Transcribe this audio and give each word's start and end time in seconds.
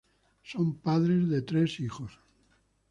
Son 0.43 0.73
padres 0.73 1.29
de 1.29 1.43
tres 1.43 1.79
hijos. 1.79 2.17